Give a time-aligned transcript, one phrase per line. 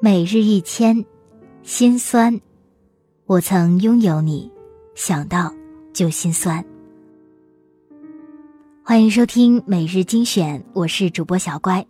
[0.00, 1.04] 每日一千，
[1.64, 2.40] 心酸。
[3.26, 4.48] 我曾拥有你，
[4.94, 5.52] 想到
[5.92, 6.64] 就心酸。
[8.84, 11.84] 欢迎收听每日精选，我是主播小乖，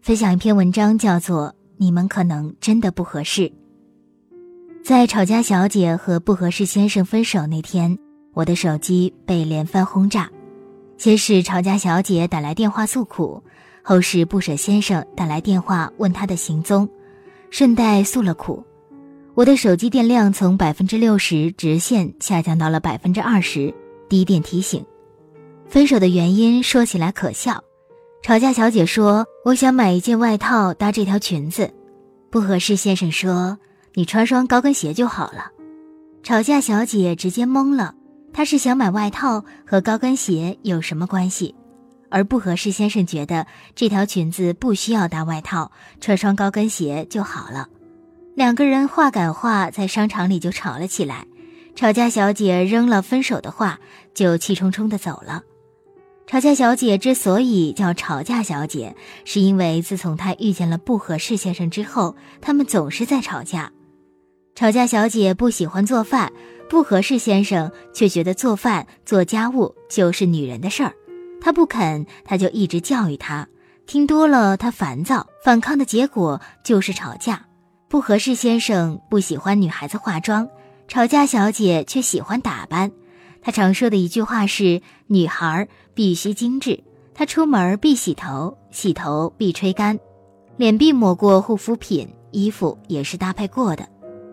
[0.00, 3.42] 分享一篇文章，叫做《你们可能真的不合适》。
[4.82, 7.96] 在吵架小姐和不合适先生分手那天，
[8.34, 10.28] 我的手机被连番轰炸，
[10.96, 13.40] 先是吵架小姐打来电话诉苦，
[13.84, 16.88] 后是不舍先生打来电话问她的行踪。
[17.52, 18.64] 顺带诉了苦，
[19.34, 23.72] 我的手机电量从百分之六十直线下降到了百分之二十，
[24.08, 24.82] 低电提醒。
[25.68, 27.62] 分手的原因说起来可笑，
[28.22, 31.70] 吵架小姐说我想买一件外套搭这条裙子，
[32.30, 32.74] 不合适。
[32.74, 33.58] 先生说
[33.92, 35.52] 你穿双高跟鞋就好了。
[36.22, 37.94] 吵架小姐直接懵了，
[38.32, 41.54] 她是想买外套和高跟鞋有什么关系？
[42.12, 47.68] 而不合适，先生觉得这条裙子不需要搭外套，穿双高跟鞋就好了。
[48.34, 51.26] 两个人话赶话，在商场里就吵了起来。
[51.74, 53.80] 吵架小姐扔了分手的话，
[54.14, 55.42] 就气冲冲的走了。
[56.26, 63.72] 吵架小姐之所以叫吵架小姐，是因为自从她遇见了不合适先生之后，他们总是在吵架。
[64.54, 66.30] 吵架小姐不喜欢做饭，
[66.68, 70.92] 不合适先生却觉得做饭做家务就是女人的事儿。
[71.42, 73.48] 他不肯，他就一直教育他，
[73.84, 77.44] 听多了他烦躁，反抗的结果就是吵架。
[77.88, 80.48] 不合适先生不喜欢女孩子化妆，
[80.86, 82.92] 吵架小姐却喜欢打扮。
[83.42, 86.84] 他常说的一句话是：女孩必须精致。
[87.12, 89.98] 他出门必洗头，洗头必吹干，
[90.56, 93.86] 脸必抹过护肤品，衣服也是搭配过的。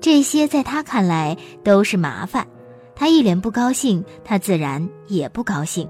[0.00, 2.46] 这些在他看来都是麻烦，
[2.94, 5.88] 他一脸不高兴，他自然也不高兴。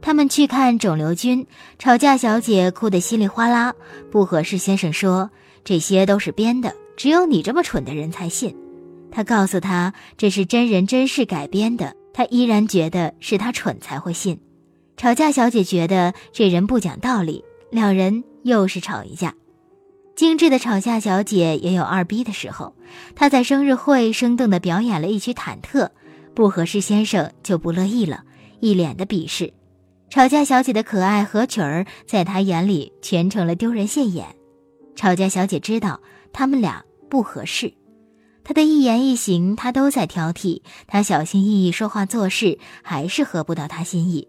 [0.00, 1.46] 他们去看肿瘤君，
[1.78, 3.74] 吵架小姐哭得稀里哗啦。
[4.10, 5.30] 不合适先生说
[5.64, 8.56] 这些都是编的，只有你这么蠢的人才信。
[9.10, 14.40] 他告诉他这是真人真事改编的，他依然觉得是他蠢才会信。
[14.96, 19.34] 吵架小姐觉得这人不讲道理，两人又是吵一架。
[20.14, 22.74] 精致的吵架小姐也有二逼的时候，
[23.14, 25.90] 她在生日会生动地表演了一曲忐忑，
[26.34, 28.24] 不合适先生就不乐意了，
[28.60, 29.52] 一脸的鄙视。
[30.10, 34.26] 吵架小姐的可爱合曲儿，在他眼里全成了丢人现眼。
[34.96, 36.00] 吵架小姐知道
[36.32, 37.74] 他们俩不合适，
[38.42, 44.26] 他的一言一行他都在挑剔，他小心翼翼说话做事还是合不到他心意。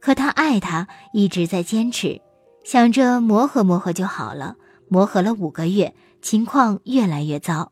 [0.00, 2.20] 可他爱他，一直在坚持，
[2.64, 4.56] 想着磨合磨合就好了。
[4.88, 7.70] 磨合了五个月，情况越来越糟，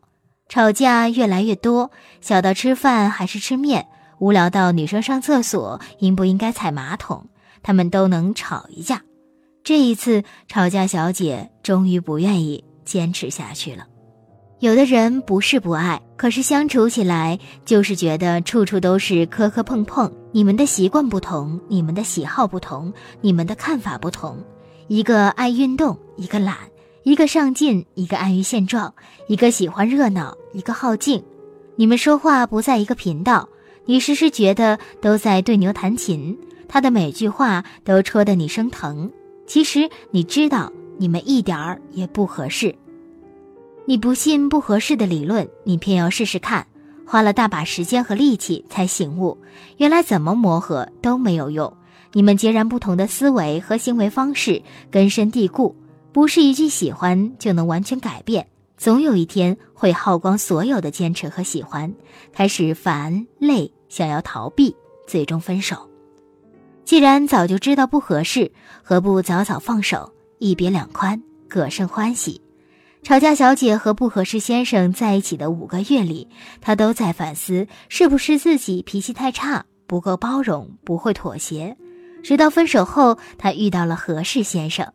[0.48, 1.90] 吵架越来越多，
[2.20, 3.88] 小到吃饭还是吃面，
[4.20, 7.26] 无聊到女生上厕所应不应该踩马桶。
[7.62, 9.02] 他们都能吵一架，
[9.62, 13.86] 这一次吵架小姐终于不愿意坚持下去了。
[14.60, 20.12] 有的人不是不爱，可是相处起来就是觉得处处都是磕磕碰碰。
[20.32, 24.38] 你们的习惯不同，你们的喜好不同，你们的看法不同。
[24.88, 26.56] 一个爱运动，一个懒；
[27.04, 28.92] 一个上进，一个安于现状；
[29.28, 31.24] 一个喜欢热闹，一个好静。
[31.76, 33.48] 你们说话不在一个频道，
[33.86, 36.38] 你时时觉得都在对牛弹琴。
[36.72, 39.10] 他的每句话都戳得你生疼，
[39.44, 42.72] 其实你知道你们一点儿也不合适。
[43.86, 46.64] 你不信不合适的理论，你偏要试试看，
[47.04, 49.36] 花了大把时间和力气才醒悟，
[49.78, 51.76] 原来怎么磨合都没有用。
[52.12, 55.74] 你们截然不同的思维和行为方式根深蒂固，
[56.12, 61.92] 不是一句喜欢就能完全改变，总有一天会耗光所有的坚持和喜欢，
[62.32, 64.76] 开始烦累，想要逃避，
[65.08, 65.89] 最终分手。
[66.90, 68.50] 既然早就知道不合适，
[68.82, 72.42] 何不早早放手，一别两宽，各生欢喜？
[73.04, 76.26] 吵架小姐和不合适先生在一起的五个月里，
[76.60, 81.76] 她都在反思，是不是自己脾气太差，不够包容，不会妥协。
[82.24, 84.92] 直到分手后，她遇到了合适先生，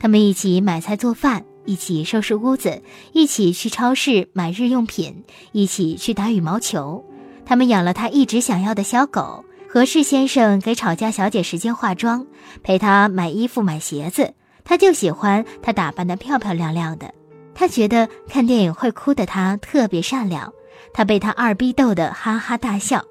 [0.00, 2.82] 他们一起买菜做饭，一起收拾屋子，
[3.12, 5.22] 一起去超市买日用品，
[5.52, 7.04] 一起去打羽毛球。
[7.46, 9.44] 他们养了他一直想要的小狗。
[9.70, 12.26] 何适先生给吵架小姐时间化妆，
[12.62, 14.32] 陪她买衣服、买鞋子，
[14.64, 17.12] 他就喜欢她打扮的漂漂亮亮的。
[17.54, 20.50] 他觉得看电影会哭的她特别善良，
[20.94, 23.04] 他被她二逼逗得哈哈大笑。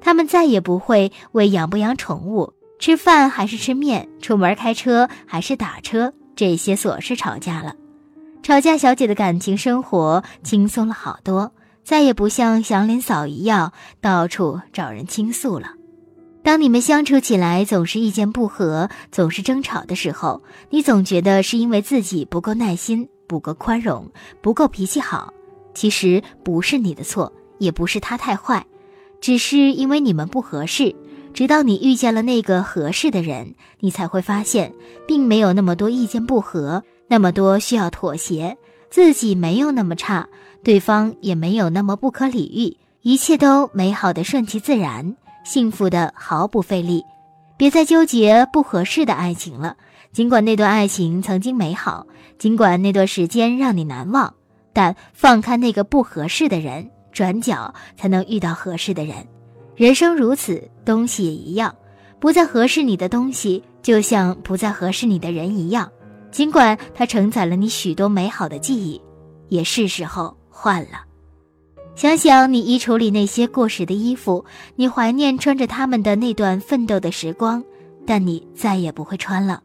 [0.00, 7.74] 他们再也不会为养不养宠物、吃饭还是吃面、出门开车还是打车这些琐事吵架了。
[8.42, 11.52] 吵架小姐的感情生活轻松了好多，
[11.84, 15.72] 再也不像祥林嫂一样到处找人倾诉了。
[16.42, 25.32] 当你们相处起来总是意见不合，总是争吵的时候，你总觉得是因为自己不够耐心，不够宽容，不够脾气好。
[25.74, 28.66] 其实不是你的错，也不是他太坏，
[29.20, 30.94] 只是因为你们不合适。
[31.34, 34.72] 直到你遇见了那个合适的人，你才会发现，
[35.06, 38.56] 并没有那么多意见不合，那么多需要妥协。
[38.90, 40.26] 自己没有那么差，
[40.64, 45.14] 对方也没有那么不可理喻，一切都美好的顺其自然，
[45.48, 47.02] 幸福的毫不费力。
[47.56, 49.74] 别再纠结不合适的爱情了。
[50.12, 52.06] 尽管那段爱情曾经美好，
[52.38, 54.34] 尽管那段时间让你难忘，
[54.74, 59.26] 但放开那个不合适的人，转角才能遇到合适的人。
[59.74, 61.74] 人生如此，东西也一样。
[62.20, 65.90] 不再合适你的东西，就像不再合适你的人一样。
[66.30, 69.00] 尽管它承载了你许多美好的记忆，
[69.48, 71.07] 也是时候换了。
[71.98, 74.44] 想想你衣橱里那些过时的衣服，
[74.76, 77.60] 你怀念穿着它们的那段奋斗的时光，
[78.06, 79.60] 但你再也不会穿了，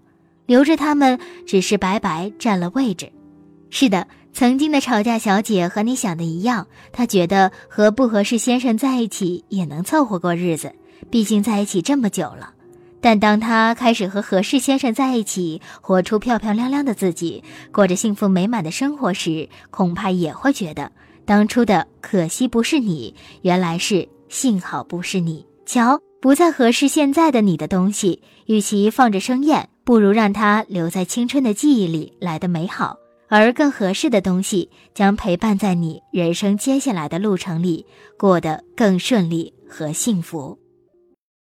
[0.47, 3.11] 留着它们只是白白占了位置。
[3.69, 4.07] 是的。
[4.33, 10.73] 曾经的吵架小姐和你想的一样，她觉得和不合适先生在一起也能凑合过日子，
[11.11, 12.51] 毕竟在一起这么久了。
[12.99, 20.91] 但当她开始和合适先生在一起，活出漂漂亮亮的自己，过着幸福美满的生活时，恐怕也会觉得
[21.25, 25.45] 当初的可惜不是你，原来是幸好不是你。
[25.65, 32.97] 瞧，不再合适现在的你的东西，与其放着生厌，不如让它留在青春的记忆里来的美好。
[33.29, 37.85] 而更合适的东西将陪伴在你人生接下来的路程里，
[38.15, 40.59] 过得更顺利和幸福。